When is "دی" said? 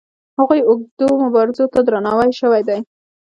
2.67-2.79